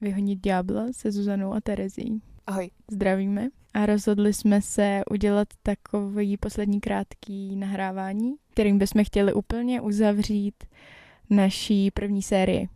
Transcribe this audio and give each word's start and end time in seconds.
Vyhonit 0.00 0.40
ďábla 0.40 0.86
se 0.92 1.12
Zuzanou 1.12 1.54
a 1.54 1.60
Terezí. 1.60 2.22
Ahoj. 2.46 2.70
Zdravíme. 2.90 3.48
A 3.74 3.86
rozhodli 3.86 4.34
jsme 4.34 4.62
se 4.62 5.00
udělat 5.10 5.48
takový 5.62 6.36
poslední 6.36 6.80
krátký 6.80 7.56
nahrávání, 7.56 8.34
kterým 8.50 8.78
bychom 8.78 9.04
chtěli 9.04 9.32
úplně 9.32 9.80
uzavřít 9.80 10.64
naší 11.30 11.90
první 11.90 12.22
sérii. 12.22 12.68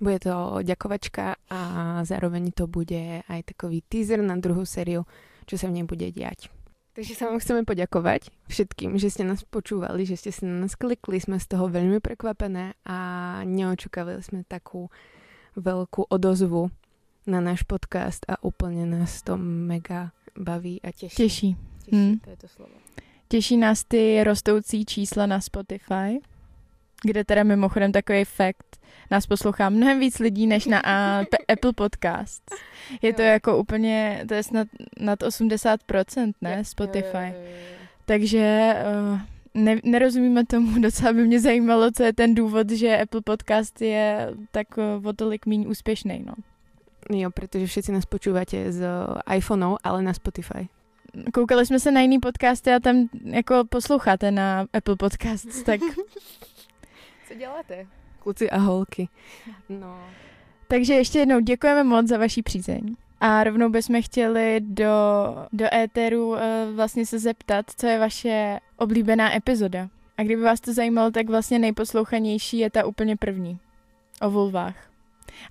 Bude 0.00 0.18
to 0.18 0.58
ďakovačka 0.62 1.36
a 1.50 1.60
zároveň 2.04 2.50
to 2.54 2.66
bude 2.66 3.22
aj 3.28 3.42
takový 3.42 3.82
teaser 3.88 4.22
na 4.22 4.36
druhou 4.36 4.62
sériu, 4.62 5.02
čo 5.46 5.58
sa 5.58 5.66
v 5.66 5.74
nej 5.74 5.84
bude 5.84 6.06
diať. 6.14 6.46
Takže 6.94 7.14
sa 7.18 7.26
vám 7.26 7.42
chceme 7.42 7.62
poďakovať 7.66 8.30
všetkým, 8.46 8.98
že 8.98 9.10
ste 9.10 9.26
nás 9.26 9.42
počúvali, 9.42 10.06
že 10.06 10.14
ste 10.14 10.30
si 10.30 10.46
na 10.46 10.66
nás 10.66 10.78
klikli, 10.78 11.18
sme 11.18 11.42
z 11.42 11.46
toho 11.50 11.66
veľmi 11.66 11.98
prekvapené 11.98 12.78
a 12.86 12.98
neočakávali 13.42 14.22
sme 14.22 14.46
takú 14.46 14.86
veľkú 15.58 16.06
odozvu 16.08 16.70
na 17.26 17.40
náš 17.40 17.62
podcast 17.62 18.24
a 18.28 18.44
úplně 18.44 18.86
nás 18.86 19.22
to 19.22 19.36
mega 19.36 20.10
baví 20.38 20.82
a 20.82 20.92
těší. 20.92 21.16
Těší. 21.16 21.56
těší 21.84 21.96
Hmm. 21.96 22.18
to 22.18 22.30
je 22.30 22.36
to 22.36 22.48
slovo. 22.48 22.70
Těší 23.28 23.56
nás 23.56 23.84
ty 23.84 24.24
rostoucí 24.24 24.84
čísla 24.84 25.26
na 25.26 25.40
Spotify, 25.40 26.20
kde 27.04 27.24
teda 27.24 27.42
mimochodem 27.42 27.92
takový 27.92 28.24
fakt 28.24 28.76
nás 29.10 29.26
poslouchá 29.26 29.68
mnohem 29.70 30.00
víc 30.00 30.18
lidí 30.18 30.46
než 30.46 30.66
na 30.66 30.80
a, 30.84 31.24
P- 31.24 31.52
Apple 31.52 31.72
Podcast. 31.72 32.42
Je 33.02 33.12
to 33.14 33.22
Jo. 33.22 33.28
jako 33.28 33.58
úplně, 33.58 34.24
to 34.28 34.34
je 34.34 34.42
snad 34.42 34.68
nad 35.00 35.18
80%, 35.22 36.32
ne, 36.40 36.54
Jo, 36.58 36.64
Spotify. 36.64 37.06
jo, 37.16 37.34
jo, 37.34 37.40
jo, 37.44 37.56
jo. 37.70 37.76
Takže 38.06 38.74
uh, 39.12 39.20
ne, 39.58 39.80
nerozumíme 39.84 40.46
tomu, 40.46 40.80
docela 40.82 41.12
by 41.12 41.26
mě 41.26 41.40
zajímalo, 41.40 41.90
co 41.90 42.02
je 42.02 42.12
ten 42.12 42.34
důvod, 42.34 42.70
že 42.70 43.00
Apple 43.02 43.20
Podcast 43.24 43.82
je 43.82 44.30
tak 44.50 44.66
uh, 44.76 45.06
o 45.06 45.12
tolik 45.12 45.46
méně 45.46 45.66
úspěšný, 45.66 46.24
no. 46.26 46.32
Jo, 47.10 47.30
protože 47.30 47.66
všetci 47.66 47.92
nás 47.92 48.06
počúvate 48.06 48.72
z 48.72 48.86
iPhoneů, 49.36 49.76
ale 49.84 50.02
na 50.02 50.14
Spotify. 50.14 50.68
Koukali 51.34 51.66
jsme 51.66 51.80
se 51.80 51.90
na 51.90 52.00
jiný 52.00 52.18
podcasty 52.18 52.72
a 52.72 52.80
tam 52.80 53.08
jako 53.24 53.64
posloucháte 53.68 54.30
na 54.30 54.66
Apple 54.72 54.96
Podcasts, 54.96 55.62
tak 55.66 55.80
Co 57.28 57.34
děláte? 57.34 57.86
Kluci 58.18 58.50
a 58.50 58.58
holky. 58.58 59.08
No. 59.68 60.00
Takže 60.68 60.94
ještě 60.94 61.18
jednou 61.18 61.40
děkujeme 61.40 61.84
moc 61.84 62.08
za 62.08 62.18
vaši 62.18 62.42
přízeň. 62.42 62.96
A 63.20 63.44
rovnou 63.44 63.68
bychom 63.68 64.02
chtěli 64.02 64.60
do, 64.60 64.94
do 65.52 65.74
éteru 65.74 66.28
uh, 66.28 66.38
vlastně 66.74 67.06
se 67.06 67.18
zeptat, 67.18 67.66
co 67.76 67.86
je 67.86 67.98
vaše 67.98 68.58
oblíbená 68.76 69.36
epizoda. 69.36 69.88
A 70.16 70.22
kdyby 70.22 70.42
vás 70.42 70.60
to 70.60 70.72
zajímalo, 70.72 71.10
tak 71.10 71.28
vlastně 71.28 71.58
nejposlouchanější 71.58 72.58
je 72.58 72.70
ta 72.70 72.86
úplně 72.86 73.16
první. 73.16 73.58
O 74.20 74.30
vulvách. 74.30 74.88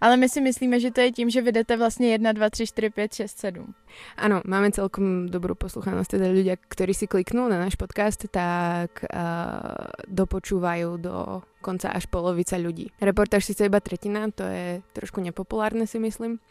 Ale 0.02 0.18
my 0.18 0.30
si 0.30 0.42
myslíme, 0.42 0.80
že 0.80 0.92
to 0.92 1.02
je 1.02 1.12
tím, 1.12 1.30
že 1.30 1.42
vydete 1.42 1.78
vlastně 1.78 2.08
1, 2.08 2.32
2, 2.32 2.50
3, 2.50 2.68
4, 2.68 2.90
5, 2.90 3.14
6, 3.14 3.40
7. 3.40 3.74
Áno, 4.18 4.42
máme 4.46 4.72
celkom 4.72 5.31
dobrú 5.31 5.56
posluchanosť. 5.56 6.20
Teda 6.20 6.28
ľudia, 6.28 6.59
ktorí 6.59 6.92
si 6.92 7.08
kliknú 7.08 7.48
na 7.48 7.56
náš 7.56 7.80
podcast, 7.80 8.20
tak 8.28 9.08
uh, 9.08 9.88
dopočúvajú 10.12 10.90
do 11.00 11.42
konca 11.64 11.96
až 11.96 12.12
polovica 12.12 12.59
ľudí. 12.59 12.92
Reportáž 13.00 13.48
síce 13.48 13.66
iba 13.66 13.80
tretina, 13.80 14.28
to 14.31 14.44
je 14.44 14.84
trošku 14.92 15.24
nepopulárne 15.24 15.88
si 15.88 16.00
myslím, 16.04 16.44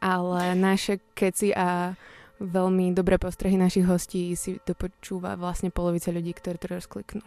ale 0.00 0.56
naše 0.56 0.98
keci 1.14 1.54
a 1.54 1.94
veľmi 2.40 2.96
dobré 2.96 3.20
postrehy 3.20 3.60
našich 3.60 3.84
hostí 3.84 4.32
si 4.32 4.56
dopočúva 4.64 5.36
vlastne 5.36 5.68
polovica 5.68 6.08
ľudí, 6.08 6.32
ktorí 6.32 6.56
to 6.56 6.68
rozkliknú. 6.72 7.24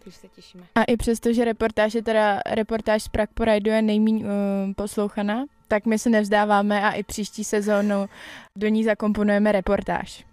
Takže 0.00 0.16
sa 0.16 0.28
tešíme. 0.32 0.64
A 0.74 0.88
i 0.88 0.96
přesto, 0.96 1.32
že 1.32 1.44
reportáž 1.44 1.94
je 1.94 2.02
teda 2.02 2.40
reportáž 2.48 3.02
z 3.02 3.08
Prague 3.08 3.36
Prideu 3.36 3.72
je 3.72 3.82
nejméně 3.82 4.24
uh, 4.24 4.30
poslouchaná, 4.76 5.44
tak 5.68 5.86
my 5.86 5.98
se 5.98 6.10
nevzdáváme 6.10 6.82
a 6.82 6.90
i 6.90 7.02
příští 7.02 7.44
sezónu 7.44 8.08
do 8.56 8.68
ní 8.68 8.84
zakomponujeme 8.84 9.52
reportáž. 9.52 10.24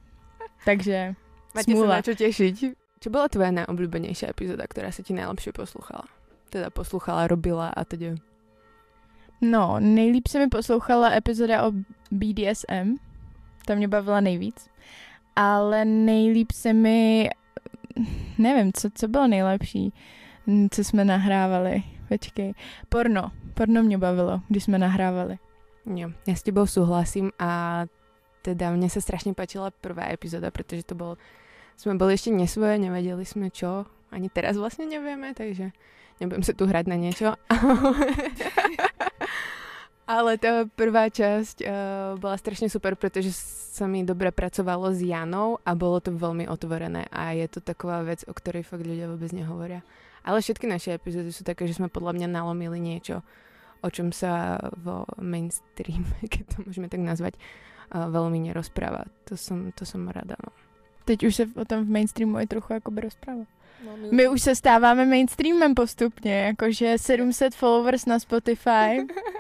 Takže 0.66 1.16
Máte 1.58 1.72
Smůla. 1.72 1.88
sa 1.88 1.98
na 1.98 2.06
čo 2.06 2.14
tešiť. 2.14 2.56
Čo 2.98 3.08
bola 3.14 3.30
tvoja 3.30 3.50
najobľúbenejšia 3.54 4.30
epizóda, 4.30 4.66
ktorá 4.66 4.90
sa 4.90 5.02
ti 5.06 5.14
najlepšie 5.14 5.54
poslouchala? 5.54 6.06
Teda 6.50 6.70
poslouchala, 6.74 7.30
robila 7.30 7.70
a 7.74 7.82
teda. 7.86 8.18
No, 9.42 9.80
nejlíp 9.80 10.28
se 10.28 10.40
mi 10.40 10.48
poslouchala 10.48 11.14
epizoda 11.14 11.68
o 11.68 11.72
BDSM, 12.12 12.96
ta 13.66 13.76
mě 13.76 13.88
bavila 13.88 14.20
nejvíc, 14.20 14.70
ale 15.36 15.86
nejlíp 15.86 16.52
se 16.52 16.74
mi, 16.74 17.30
nevím, 18.38 18.74
co, 18.74 18.90
co 18.96 19.08
bylo 19.08 19.28
nejlepší, 19.28 19.94
co 20.72 20.84
jsme 20.84 21.06
nahrávali, 21.06 21.84
počkej, 22.08 22.54
porno, 22.90 23.32
porno 23.54 23.84
mě 23.84 23.98
bavilo, 23.98 24.42
když 24.50 24.64
jsme 24.64 24.78
nahrávali. 24.78 25.38
Jo, 25.88 26.12
ja 26.28 26.36
s 26.36 26.44
tebou 26.44 26.68
súhlasím 26.68 27.32
a 27.40 27.88
teda 28.44 28.76
mne 28.76 28.92
sa 28.92 29.00
strašne 29.00 29.32
páčila 29.32 29.72
prvá 29.72 30.12
epizóda, 30.12 30.52
pretože 30.52 30.84
to 30.84 31.00
bolo, 31.00 31.16
sme 31.80 31.96
boli 31.96 32.20
ešte 32.20 32.28
nesvoje, 32.28 32.76
nevedeli 32.76 33.24
sme 33.24 33.48
čo, 33.48 33.88
ani 34.12 34.28
teraz 34.28 34.60
vlastne 34.60 34.84
nevieme, 34.84 35.32
takže 35.32 35.72
nebudem 36.20 36.44
sa 36.44 36.52
tu 36.52 36.68
hrať 36.68 36.92
na 36.92 37.00
niečo. 37.00 37.40
Ale 40.08 40.40
tá 40.40 40.64
prvá 40.72 41.12
časť 41.12 41.58
uh, 41.62 41.70
bola 42.16 42.40
strašne 42.40 42.72
super, 42.72 42.96
pretože 42.96 43.36
sa 43.76 43.92
mi 43.92 44.08
dobre 44.08 44.32
pracovalo 44.32 44.96
s 44.96 45.04
Janou 45.04 45.60
a 45.68 45.76
bolo 45.76 46.00
to 46.00 46.16
veľmi 46.16 46.48
otvorené 46.48 47.12
a 47.12 47.36
je 47.36 47.44
to 47.52 47.60
taková 47.60 48.08
vec, 48.08 48.24
o 48.24 48.32
ktorej 48.32 48.64
fakt 48.64 48.88
ľudia 48.88 49.12
vôbec 49.12 49.36
nehovoria. 49.36 49.84
Ale 50.24 50.40
všetky 50.40 50.64
naše 50.64 50.96
epizódy 50.96 51.36
sú 51.36 51.44
také, 51.44 51.68
že 51.68 51.76
sme 51.76 51.92
podľa 51.92 52.24
mňa 52.24 52.28
nalomili 52.32 52.80
niečo, 52.80 53.20
o 53.84 53.90
čom 53.92 54.16
sa 54.16 54.56
vo 54.80 55.04
mainstream, 55.20 56.08
keď 56.32 56.44
to 56.56 56.58
môžeme 56.64 56.88
tak 56.88 57.04
nazvať, 57.04 57.36
uh, 57.92 58.08
veľmi 58.08 58.48
nerozpráva. 58.48 59.12
To 59.28 59.36
som, 59.36 59.76
to 59.76 59.84
som 59.84 60.08
rada, 60.08 60.40
no. 60.40 60.56
Teď 61.04 61.24
už 61.24 61.36
se 61.36 61.44
o 61.56 61.66
tom 61.66 61.84
v 61.84 61.90
mainstreamu 61.90 62.40
je 62.40 62.48
trochu 62.48 62.74
jakoby 62.74 63.02
rozpráva. 63.02 63.44
My 64.12 64.28
už 64.28 64.42
se 64.42 64.56
stáváme 64.56 65.06
mainstreamem 65.06 65.76
postupně, 65.76 66.40
jakože 66.40 66.98
700 66.98 67.56
followers 67.56 68.06
na 68.06 68.20
Spotify. 68.20 69.08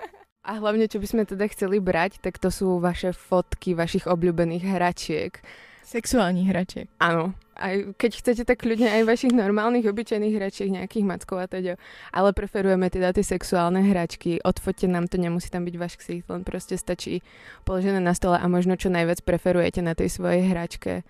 A 0.47 0.63
hlavne, 0.63 0.87
čo 0.87 1.03
by 1.03 1.07
sme 1.11 1.23
teda 1.27 1.43
chceli 1.51 1.83
brať, 1.83 2.23
tak 2.23 2.39
to 2.39 2.47
sú 2.47 2.79
vaše 2.79 3.11
fotky 3.11 3.75
vašich 3.75 4.07
obľúbených 4.07 4.63
hračiek. 4.63 5.35
Sexuální 5.83 6.47
hraček. 6.47 6.87
Áno. 7.03 7.35
Aj 7.59 7.75
keď 7.99 8.11
chcete, 8.19 8.43
tak 8.47 8.63
kľudne 8.63 8.87
aj 8.87 9.03
vašich 9.07 9.35
normálnych, 9.35 9.87
obyčajných 9.87 10.35
hračiek, 10.39 10.71
nejakých 10.71 11.03
mackov 11.03 11.37
a 11.43 11.47
teda. 11.51 11.75
Ale 12.15 12.31
preferujeme 12.31 12.87
teda 12.87 13.11
tie 13.11 13.27
sexuálne 13.27 13.83
hračky. 13.83 14.39
Odfoďte 14.39 14.87
nám 14.87 15.11
to, 15.11 15.19
nemusí 15.19 15.51
tam 15.51 15.67
byť 15.67 15.75
váš 15.75 15.99
ksít, 15.99 16.23
len 16.31 16.47
proste 16.47 16.79
stačí 16.79 17.23
položené 17.67 17.99
na 17.99 18.15
stole 18.15 18.39
a 18.39 18.45
možno 18.47 18.79
čo 18.79 18.87
najviac 18.87 19.23
preferujete 19.27 19.83
na 19.83 19.99
tej 19.99 20.15
svojej 20.15 20.47
hračke. 20.47 21.03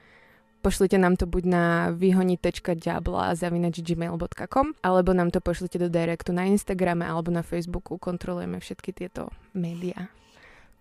Pošlite 0.67 0.99
nám 0.99 1.15
to 1.15 1.31
buď 1.31 1.43
na 1.47 1.63
vyhoniť.diabla 1.95 3.39
zavinač 3.39 3.79
gmail.com 3.79 4.75
alebo 4.83 5.15
nám 5.15 5.31
to 5.31 5.39
pošlite 5.39 5.79
do 5.79 5.87
directu 5.87 6.35
na 6.35 6.43
Instagrame 6.43 7.07
alebo 7.07 7.31
na 7.31 7.39
Facebooku. 7.39 7.95
Kontrolujeme 7.95 8.59
všetky 8.59 8.91
tieto 8.91 9.31
médiá. 9.55 10.11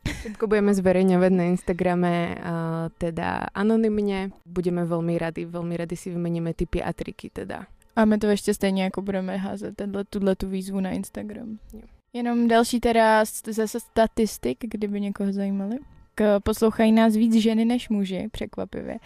Všetko 0.02 0.50
budeme 0.50 0.74
zverejňovať 0.74 1.32
na 1.38 1.44
Instagrame, 1.54 2.34
uh, 2.34 2.90
teda 2.98 3.46
anonymne. 3.54 4.34
Budeme 4.42 4.82
veľmi 4.82 5.14
radi, 5.22 5.46
veľmi 5.46 5.78
radi 5.78 5.94
si 5.94 6.10
vymeníme 6.10 6.50
typy 6.50 6.82
a 6.82 6.90
triky 6.90 7.30
teda. 7.30 7.70
A 7.96 8.04
my 8.04 8.18
to 8.18 8.26
ještě 8.26 8.54
stejně 8.54 8.84
jako 8.84 9.02
budeme 9.02 9.36
házet 9.36 9.76
tenhle, 9.76 10.04
tuhle 10.04 10.36
tu 10.36 10.48
výzvu 10.48 10.80
na 10.80 10.90
Instagram. 10.90 11.58
Jo. 11.72 11.86
Jenom 12.12 12.48
další 12.48 12.80
teda 12.80 13.24
z- 13.24 13.54
zase 13.54 13.80
statistik, 13.80 14.58
kdyby 14.66 15.00
někoho 15.00 15.32
zajímaly. 15.32 15.78
K, 16.14 16.40
poslouchají 16.40 16.92
nás 16.92 17.16
víc 17.16 17.34
ženy 17.34 17.64
než 17.64 17.88
muži, 17.88 18.28
překvapivě. 18.32 18.98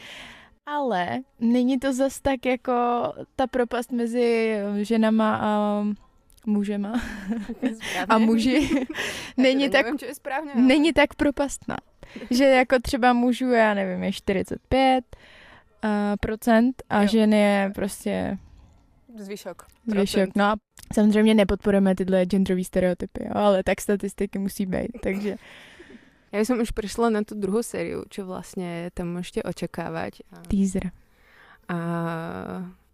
Ale 0.70 1.18
není 1.40 1.78
to 1.78 1.92
zas 1.92 2.20
tak 2.20 2.46
jako 2.46 2.72
ta 3.36 3.46
propast 3.46 3.92
mezi 3.92 4.56
ženama 4.82 5.36
a 5.42 5.82
mužema 6.46 7.00
a 8.08 8.18
muži 8.18 8.70
není 9.36 9.70
tak, 9.70 9.84
Nevím, 9.84 9.98
čo 9.98 10.06
je 10.06 10.14
správně. 10.14 10.52
není 10.54 10.92
tak 10.92 11.14
propastná. 11.14 11.76
Že 12.30 12.44
jako 12.44 12.76
třeba 12.82 13.12
mužů, 13.12 13.50
já 13.50 13.74
nevím, 13.74 14.02
je 14.04 14.12
45 14.12 15.04
uh, 15.84 15.90
procent 16.20 16.82
a 16.90 17.02
Jo. 17.02 17.08
ženy 17.08 17.40
je 17.40 17.72
prostě 17.74 18.38
Zvyšok. 19.16 19.66
Zvyšok. 19.86 20.30
No 20.36 20.44
a 20.44 20.56
samozřejmě 20.94 21.34
nepodporujeme 21.34 21.94
tyhle 21.94 22.26
genderové 22.26 22.64
stereotypy, 22.64 23.24
jo, 23.24 23.30
ale 23.34 23.62
tak 23.62 23.80
statistiky 23.80 24.38
musí 24.38 24.66
být, 24.66 24.88
takže 25.02 25.36
Ja 26.30 26.46
som 26.46 26.62
už 26.62 26.70
prišla 26.70 27.10
na 27.10 27.26
tú 27.26 27.34
druhú 27.34 27.62
sériu, 27.62 28.06
čo 28.06 28.22
vlastne 28.22 28.94
tam 28.94 29.18
môžete 29.18 29.42
očakávať. 29.42 30.22
A, 30.30 30.46
teaser. 30.46 30.94
a 31.66 31.78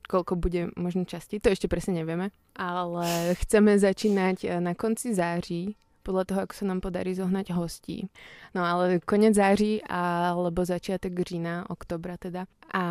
koľko 0.07 0.39
bude 0.39 0.71
možno 0.79 1.05
časti, 1.05 1.43
to 1.43 1.53
ešte 1.53 1.69
presne 1.69 2.01
nevieme. 2.01 2.33
Ale 2.57 3.37
chceme 3.45 3.77
začínať 3.77 4.37
eh, 4.47 4.57
na 4.63 4.73
konci 4.73 5.13
září, 5.13 5.77
podľa 6.07 6.25
toho, 6.31 6.41
ako 6.47 6.55
sa 6.55 6.65
nám 6.71 6.79
podarí 6.79 7.19
zohnať 7.19 7.51
hostí. 7.51 8.07
No 8.55 8.63
ale 8.63 9.03
konec 9.03 9.35
září 9.35 9.83
alebo 9.91 10.63
začiatek 10.63 11.11
října, 11.11 11.67
oktobra 11.67 12.15
teda. 12.15 12.47
A 12.71 12.85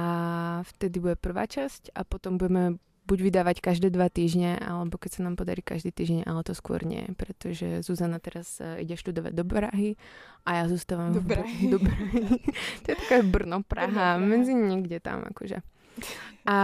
vtedy 0.67 0.99
bude 0.99 1.15
prvá 1.15 1.47
časť 1.47 1.95
a 1.95 2.03
potom 2.03 2.35
budeme 2.35 2.75
buď 3.05 3.17
vydávať 3.21 3.61
každé 3.61 3.93
dva 3.93 4.09
týždne, 4.09 4.57
alebo 4.57 4.97
keď 4.97 5.21
sa 5.21 5.21
nám 5.21 5.37
podarí 5.37 5.61
každý 5.61 5.93
týždeň, 5.93 6.25
ale 6.25 6.41
to 6.41 6.57
skôr 6.57 6.81
nie, 6.81 7.05
pretože 7.13 7.85
Zuzana 7.85 8.17
teraz 8.17 8.57
uh, 8.59 8.81
ide 8.81 8.97
študovať 8.97 9.33
do 9.37 9.45
Prahy 9.45 9.93
a 10.41 10.61
ja 10.61 10.63
zostávam 10.65 11.13
do 11.13 11.21
Prahy. 11.21 11.69
Do 11.69 11.77
Prahy. 11.77 12.41
to 12.83 12.87
je 12.89 12.95
také 12.97 13.21
Brno, 13.21 13.61
Praha, 13.61 14.17
Brno, 14.17 14.17
Praha. 14.17 14.21
medzi 14.21 14.53
niekde 14.57 14.97
tam 14.97 15.21
akože. 15.29 15.61
A 16.45 16.57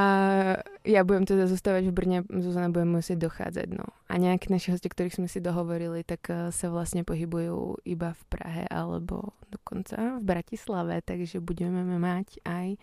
ja 0.85 1.01
budem 1.01 1.25
teda 1.25 1.49
zostávať 1.49 1.89
v 1.89 1.95
Brne, 1.95 2.17
Zuzana 2.29 2.69
bude 2.69 2.85
musieť 2.85 3.25
dochádzať, 3.25 3.73
no. 3.73 3.89
A 4.05 4.21
nejakí 4.21 4.53
naši 4.53 4.69
hostia, 4.69 4.93
ktorých 4.93 5.17
sme 5.17 5.25
si 5.25 5.41
dohovorili, 5.41 6.05
tak 6.05 6.21
uh, 6.29 6.53
sa 6.53 6.69
vlastne 6.69 7.01
pohybujú 7.01 7.81
iba 7.89 8.13
v 8.13 8.23
Prahe 8.29 8.63
alebo 8.69 9.33
dokonca 9.49 10.21
v 10.21 10.23
Bratislave, 10.23 11.01
takže 11.01 11.41
budeme 11.41 11.81
mať 11.81 12.45
aj 12.45 12.77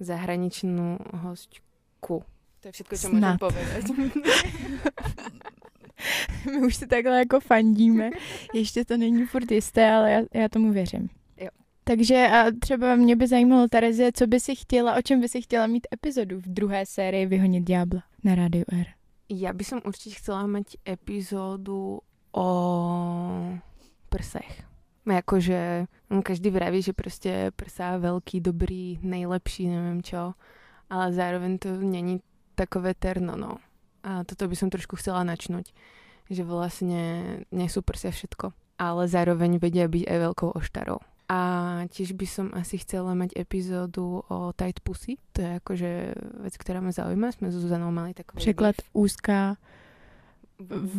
zahraničnú 0.00 1.04
hostku. 1.20 2.24
To 2.62 2.70
je 2.70 2.72
čo 2.78 2.84
Snad. 2.94 3.12
môžem 3.12 3.38
povedať. 3.42 3.82
My 6.46 6.58
už 6.66 6.76
si 6.76 6.86
takhle 6.86 7.18
jako 7.18 7.40
fandíme. 7.40 8.10
Ještě 8.54 8.84
to 8.84 8.96
není 8.96 9.26
furt 9.26 9.50
jisté, 9.50 9.90
ale 9.90 10.10
já, 10.12 10.20
já 10.34 10.48
tomu 10.48 10.72
věřím. 10.72 11.08
Jo. 11.36 11.48
Takže 11.84 12.28
a 12.28 12.50
třeba 12.60 12.96
mě 12.96 13.16
by 13.16 13.26
zajímalo, 13.26 13.68
Terezie, 13.68 14.12
co 14.12 14.26
by 14.26 14.40
si 14.40 14.56
chtěla, 14.56 14.94
o 14.94 15.02
čem 15.02 15.20
by 15.20 15.28
si 15.28 15.42
chtěla 15.42 15.66
mít 15.66 15.86
epizodu 15.92 16.40
v 16.40 16.46
druhé 16.46 16.86
sérii 16.86 17.26
Vyhonit 17.26 17.64
Diabla 17.64 18.02
na 18.24 18.34
Rádiu 18.34 18.64
R? 18.72 18.86
Ja 19.32 19.56
by 19.56 19.64
som 19.64 19.80
určite 19.88 20.20
chcela 20.20 20.44
mať 20.44 20.76
epizódu 20.84 22.04
o 22.36 22.48
prsech. 24.12 24.62
Akože 25.08 25.86
každý 26.22 26.50
vraví, 26.50 26.82
že 26.82 26.92
prostě 26.92 27.50
prsa 27.56 27.98
veľký, 27.98 28.40
dobrý, 28.40 28.98
nejlepší, 29.02 29.66
neviem 29.72 30.02
čo. 30.02 30.34
Ale 30.90 31.12
zároveň 31.12 31.58
to 31.58 31.68
není 31.80 32.20
takové 32.54 32.94
terno, 32.94 33.34
no. 33.34 33.58
A 34.02 34.26
toto 34.26 34.50
by 34.50 34.56
som 34.58 34.68
trošku 34.68 34.98
chcela 34.98 35.22
načnúť, 35.22 35.70
že 36.26 36.42
vlastne 36.42 37.02
nie 37.54 37.68
sú 37.70 37.86
prsia 37.86 38.10
všetko, 38.10 38.50
ale 38.78 39.02
zároveň 39.06 39.62
vedia 39.62 39.86
byť 39.86 40.04
aj 40.06 40.18
veľkou 40.18 40.50
oštarou. 40.58 40.98
A 41.32 41.40
tiež 41.88 42.12
by 42.12 42.26
som 42.28 42.46
asi 42.52 42.76
chcela 42.82 43.16
mať 43.16 43.32
epizódu 43.38 44.20
o 44.28 44.52
tight 44.52 44.84
pussy. 44.84 45.16
To 45.32 45.40
je 45.40 45.50
akože 45.64 45.90
vec, 46.44 46.54
ktorá 46.60 46.84
ma 46.84 46.92
zaujíma. 46.92 47.32
Sme 47.32 47.48
s 47.48 47.56
Zuzanou 47.56 47.88
mali 47.88 48.12
takové... 48.12 48.36
Překlad 48.36 48.76
beef. 48.76 48.90
úzká 48.92 49.56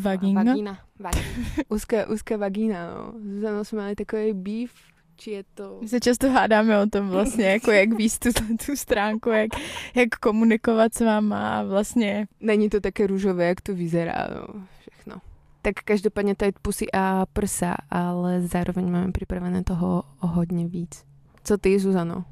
vagína. 0.01 0.41
Vagína. 0.41 0.73
vagína. 0.97 1.29
úzká, 1.75 1.97
úzká 2.09 2.33
vagína, 2.41 2.77
no. 2.89 2.99
Zuzanou 3.21 3.61
sme 3.61 3.79
mali 3.85 3.93
takový 3.93 4.33
beef 4.33 4.73
či 5.15 5.31
je 5.31 5.43
to... 5.53 5.77
My 5.81 5.87
se 5.87 5.99
často 5.99 6.29
hádáme 6.29 6.81
o 6.81 6.87
tom 6.87 7.09
vlastně, 7.09 7.45
jako 7.45 7.71
jak 7.71 7.93
víc 7.93 8.19
tu, 8.19 8.29
tu 8.65 8.75
stránku, 8.75 9.29
jak, 9.29 9.49
jak 9.95 10.09
komunikovat 10.09 10.93
s 10.93 10.99
váma 10.99 11.59
a 11.59 11.63
vlastně... 11.63 12.27
Není 12.39 12.69
to 12.69 12.79
také 12.79 13.07
růžové, 13.07 13.45
jak 13.45 13.61
to 13.61 13.75
vyzerá, 13.75 14.27
no, 14.35 14.63
všechno. 14.79 15.15
Tak 15.61 15.75
každopádně 15.75 16.35
tady 16.35 16.51
pusy 16.61 16.85
a 16.93 17.25
prsa, 17.33 17.75
ale 17.89 18.41
zároveň 18.41 18.91
máme 18.91 19.11
připravené 19.11 19.63
toho 19.63 20.03
o 20.21 20.27
hodně 20.27 20.67
víc. 20.67 21.03
Co 21.43 21.57
ty, 21.57 21.79
Zuzano? 21.79 22.25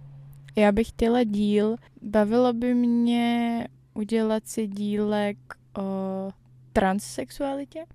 Já 0.56 0.72
bych 0.72 0.88
chtěla 0.88 1.24
díl, 1.24 1.76
bavilo 2.02 2.54
by 2.54 2.74
mě 2.74 3.68
udělat 3.94 4.48
si 4.48 4.68
dílek 4.68 5.38
o 5.78 6.30
transsexualitě. 6.74 7.86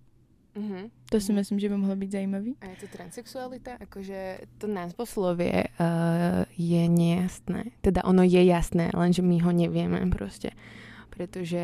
Mm-hmm. 0.57 0.85
To 1.13 1.21
si 1.21 1.33
myslím, 1.37 1.61
že 1.61 1.69
by 1.69 1.77
mohlo 1.77 1.97
být 1.97 2.17
zajímavý. 2.17 2.57
A 2.65 2.73
je 2.73 2.77
to 2.81 2.89
transsexualita? 2.89 3.77
Akože 3.77 4.49
to 4.57 4.65
názvoslovie 4.67 5.69
uh, 5.77 6.49
je 6.57 6.83
nejasné. 6.89 7.77
Teda 7.85 8.01
ono 8.09 8.25
je 8.25 8.41
jasné, 8.41 8.89
lenže 8.97 9.21
my 9.21 9.37
ho 9.45 9.53
nevieme 9.53 10.01
proste. 10.09 10.57
Pretože 11.13 11.61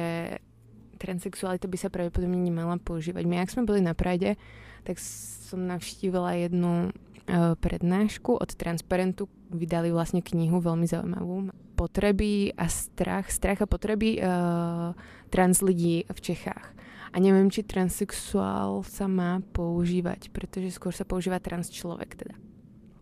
transsexualita 1.00 1.72
by 1.72 1.76
sa 1.80 1.88
pravdepodobne 1.88 2.36
nemala 2.36 2.76
používať. 2.76 3.24
My, 3.24 3.40
ak 3.40 3.50
sme 3.50 3.64
boli 3.64 3.80
na 3.80 3.96
Pride, 3.96 4.36
tak 4.84 5.00
som 5.00 5.64
navštívila 5.64 6.36
jednu 6.44 6.92
uh, 6.92 7.56
prednášku 7.56 8.36
od 8.36 8.50
Transparentu. 8.52 9.26
Vydali 9.48 9.88
vlastne 9.88 10.20
knihu 10.20 10.60
veľmi 10.60 10.84
zaujímavú. 10.84 11.48
Potreby 11.80 12.52
a 12.60 12.68
strach, 12.68 13.32
strach 13.32 13.64
a 13.64 13.66
potreby 13.66 14.20
uh, 14.20 14.92
trans 15.32 15.64
lidí 15.64 16.04
v 16.12 16.20
Čechách. 16.20 16.76
A 17.12 17.20
neviem, 17.20 17.52
či 17.52 17.60
transsexuál 17.60 18.80
sa 18.88 19.04
má 19.04 19.44
používať, 19.52 20.32
pretože 20.32 20.72
skôr 20.72 20.96
sa 20.96 21.04
používa 21.04 21.36
trans 21.44 21.68
človek 21.68 22.16
teda. 22.16 22.34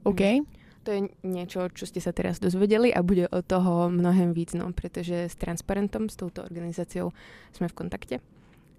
OK. 0.02 0.22
Hm. 0.42 0.44
To 0.80 0.88
je 0.96 1.00
niečo, 1.28 1.68
čo 1.76 1.84
ste 1.84 2.00
sa 2.00 2.10
teraz 2.10 2.40
dozvedeli 2.40 2.88
a 2.88 3.04
bude 3.04 3.28
od 3.28 3.44
toho 3.44 3.92
mnohem 3.92 4.32
víc, 4.32 4.56
no, 4.56 4.72
pretože 4.72 5.28
s 5.28 5.36
Transparentom, 5.36 6.08
s 6.08 6.16
touto 6.16 6.40
organizáciou 6.40 7.12
sme 7.52 7.68
v 7.68 7.76
kontakte 7.76 8.16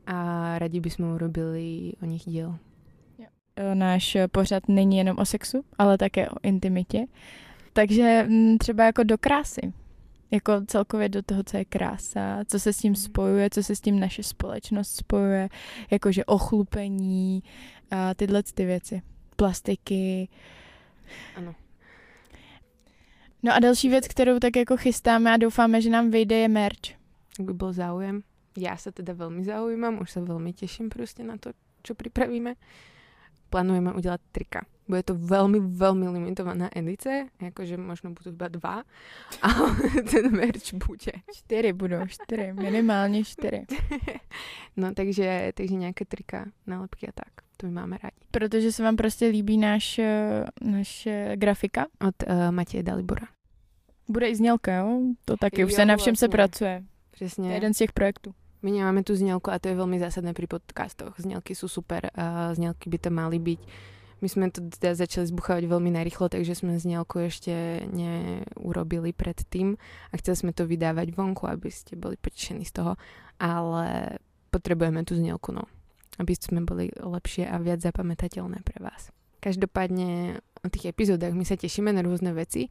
a 0.09 0.17
radi 0.57 0.81
by 0.81 0.89
sme 0.89 1.13
urobili 1.13 1.93
o 2.01 2.05
nich 2.09 2.25
diel. 2.25 2.57
E, 3.55 3.75
náš 3.75 4.17
pořad 4.31 4.67
není 4.67 4.97
jenom 4.97 5.17
o 5.17 5.25
sexu, 5.25 5.63
ale 5.77 5.97
také 5.97 6.29
o 6.29 6.35
intimitě. 6.43 7.05
Takže 7.73 8.25
mm, 8.27 8.57
třeba 8.57 8.83
jako 8.83 9.03
do 9.03 9.17
krásy 9.17 9.73
jako 10.31 10.61
celkově 10.67 11.09
do 11.09 11.21
toho, 11.21 11.43
co 11.43 11.57
je 11.57 11.65
krása, 11.65 12.39
co 12.47 12.59
se 12.59 12.73
s 12.73 12.77
tím 12.77 12.95
spojuje, 12.95 13.49
co 13.49 13.63
se 13.63 13.75
s 13.75 13.81
tím 13.81 13.99
naše 13.99 14.23
společnost 14.23 14.95
spojuje, 14.95 15.49
jakože 15.91 16.25
ochlupení 16.25 17.43
a 17.91 18.13
tyhle 18.13 18.43
ty 18.43 18.65
věci. 18.65 19.01
Plastiky. 19.35 20.29
Ano. 21.35 21.55
No 23.43 23.53
a 23.53 23.59
další 23.59 23.89
věc, 23.89 24.07
kterou 24.07 24.39
tak 24.39 24.55
jako 24.55 24.77
chystáme 24.77 25.33
a 25.33 25.37
doufáme, 25.37 25.81
že 25.81 25.89
nám 25.89 26.11
vyjde, 26.11 26.37
je 26.37 26.47
merch. 26.47 26.91
Ak 27.39 27.45
by 27.45 27.53
byl 27.53 27.73
záujem. 27.73 28.23
Já 28.57 28.77
se 28.77 28.91
teda 28.91 29.13
velmi 29.13 29.43
zaujímam, 29.43 30.01
už 30.01 30.11
se 30.11 30.21
velmi 30.21 30.53
těším 30.53 30.89
prostě 30.89 31.23
na 31.23 31.37
to, 31.37 31.51
čo 31.83 31.95
připravíme. 31.95 32.53
Plánujeme 33.51 33.93
udělat 33.93 34.21
trika. 34.31 34.65
Bude 34.87 35.03
to 35.03 35.15
veľmi, 35.15 35.59
veľmi 35.75 36.07
limitovaná 36.07 36.67
edice, 36.75 37.27
akože 37.39 37.79
možno 37.79 38.11
budú 38.11 38.31
iba 38.31 38.47
dva, 38.51 38.75
ale 39.47 40.03
ten 40.03 40.31
merch 40.31 40.75
bude. 40.75 41.11
Čtyři 41.31 41.73
budou, 41.73 42.07
čtyři, 42.07 42.53
minimálně 42.53 43.23
čtyři. 43.23 43.65
no 44.77 44.93
takže, 44.93 45.51
takže 45.55 45.75
nějaké 45.75 46.05
trika, 46.05 46.45
nálepky 46.67 47.07
a 47.07 47.11
tak. 47.15 47.31
To 47.57 47.67
my 47.67 47.73
máme 47.73 47.97
rádi. 48.03 48.15
Protože 48.31 48.71
se 48.71 48.83
vám 48.83 48.95
prostě 48.95 49.27
líbí 49.27 49.57
náš, 49.57 49.99
náš 50.61 51.07
grafika? 51.35 51.85
Od 52.07 52.15
uh, 52.27 52.51
Matěje 52.51 52.83
Dalibora. 52.83 53.27
Bude 54.07 54.27
i 54.27 54.35
znělka, 54.35 54.75
jo? 54.75 54.99
To 55.25 55.37
taky, 55.37 55.61
jo, 55.61 55.67
už 55.67 55.73
se 55.73 55.85
na 55.85 55.97
všem 55.97 56.11
vlastně. 56.11 56.27
se 56.27 56.29
pracuje. 56.29 56.83
Přesně. 57.11 57.43
To 57.43 57.49
je 57.49 57.55
jeden 57.55 57.73
z 57.73 57.77
těch 57.77 57.91
projektů. 57.91 58.33
My 58.61 58.71
nemáme 58.71 59.03
tu 59.03 59.15
znělku 59.15 59.51
a 59.51 59.59
to 59.59 59.67
je 59.67 59.75
velmi 59.75 59.99
zásadné 59.99 60.33
pri 60.33 60.47
podcastoch. 60.47 61.17
Znělky 61.17 61.55
sú 61.55 61.67
super 61.67 62.11
a 62.15 62.53
znělky 62.53 62.89
by 62.89 62.97
to 62.97 63.09
mali 63.09 63.39
byť 63.39 63.59
my 64.21 64.29
sme 64.29 64.53
to 64.53 64.61
teda 64.69 64.93
začali 64.93 65.25
zbuchávať 65.33 65.65
veľmi 65.65 65.97
narýchlo, 65.97 66.29
takže 66.29 66.53
sme 66.53 66.77
znielku 66.77 67.25
ešte 67.25 67.83
neurobili 67.89 69.17
predtým 69.17 69.81
a 69.81 70.13
chceli 70.21 70.37
sme 70.37 70.51
to 70.53 70.69
vydávať 70.69 71.17
vonku, 71.17 71.49
aby 71.49 71.73
ste 71.73 71.97
boli 71.97 72.21
potešení 72.21 72.61
z 72.61 72.73
toho, 72.77 72.93
ale 73.41 74.21
potrebujeme 74.53 75.01
tú 75.01 75.17
znielku, 75.17 75.49
no. 75.49 75.65
Aby 76.21 76.37
sme 76.37 76.61
boli 76.61 76.93
lepšie 76.93 77.49
a 77.49 77.57
viac 77.57 77.81
zapamätateľné 77.81 78.61
pre 78.61 78.77
vás. 78.77 79.09
Každopádne 79.41 80.37
o 80.61 80.69
tých 80.69 80.93
epizódach 80.93 81.33
my 81.33 81.41
sa 81.41 81.57
tešíme 81.57 81.89
na 81.89 82.05
rôzne 82.05 82.29
veci, 82.37 82.69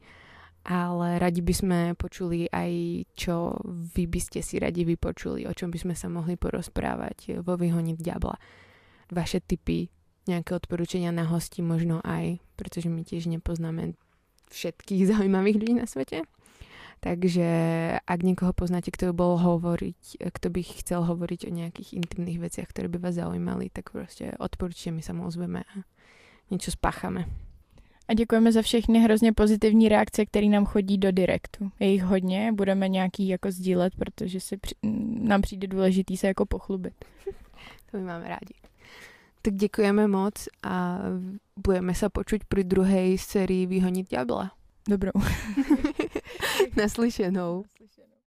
ale 0.61 1.17
radi 1.17 1.41
by 1.41 1.53
sme 1.53 1.79
počuli 1.97 2.45
aj, 2.45 2.71
čo 3.17 3.57
vy 3.65 4.05
by 4.05 4.19
ste 4.21 4.39
si 4.45 4.61
radi 4.61 4.85
vypočuli, 4.85 5.49
o 5.49 5.53
čom 5.53 5.73
by 5.73 5.79
sme 5.81 5.95
sa 5.97 6.05
mohli 6.05 6.37
porozprávať 6.37 7.41
vo 7.41 7.57
Vyhoniť 7.57 7.97
diabla. 7.97 8.37
Vaše 9.09 9.41
typy 9.41 9.89
nejaké 10.29 10.53
odporúčania 10.53 11.09
na 11.09 11.25
hosti 11.25 11.65
možno 11.65 11.97
aj, 12.05 12.37
pretože 12.55 12.93
my 12.93 13.01
tiež 13.01 13.25
nepoznáme 13.25 13.97
všetkých 14.53 15.07
zaujímavých 15.17 15.57
ľudí 15.57 15.73
na 15.81 15.89
svete. 15.89 16.29
Takže 17.01 17.49
ak 18.05 18.19
niekoho 18.21 18.53
poznáte, 18.53 18.93
kto 18.93 19.09
by 19.09 19.13
bol 19.17 19.33
hovoriť, 19.41 20.21
kto 20.21 20.47
by 20.53 20.61
chcel 20.61 21.01
hovoriť 21.01 21.49
o 21.49 21.55
nejakých 21.57 21.97
intimných 21.97 22.37
veciach, 22.37 22.69
ktoré 22.69 22.93
by 22.93 23.01
vás 23.01 23.17
zaujímali, 23.17 23.73
tak 23.73 23.89
prostě 23.89 24.37
odporúčte, 24.37 24.93
my 24.93 25.01
sa 25.01 25.17
mu 25.17 25.25
ozveme 25.25 25.65
a 25.65 25.81
niečo 26.53 26.69
spáchame. 26.69 27.25
A 28.11 28.13
děkujeme 28.13 28.51
za 28.51 28.61
všechny 28.61 28.99
hrozně 28.99 29.33
pozitivní 29.33 29.89
reakce, 29.89 30.25
které 30.25 30.47
nám 30.47 30.65
chodí 30.65 30.97
do 30.97 31.11
direktu. 31.11 31.71
Je 31.79 31.87
jich 31.87 32.03
hodně, 32.03 32.51
budeme 32.51 32.89
nějaký 32.89 33.27
jako 33.27 33.51
sdílet, 33.51 33.95
protože 33.95 34.39
si 34.39 34.57
při, 34.57 34.75
nám 35.19 35.41
přijde 35.41 35.67
důležitý 35.67 36.17
se 36.17 36.27
jako 36.27 36.45
pochlubit. 36.45 36.93
to 37.91 37.97
my 37.97 38.03
máme 38.03 38.27
rádi. 38.27 38.53
Tak 39.41 39.53
děkujeme 39.53 40.07
moc 40.07 40.47
a 40.63 40.99
budeme 41.67 41.93
se 41.95 42.09
počuť 42.09 42.43
pri 42.47 42.63
druhej 42.63 43.17
sérii 43.17 43.65
Vyhonit 43.65 44.09
diabla. 44.09 44.51
Dobrou. 44.89 45.11
Naslyšenou. 46.77 47.63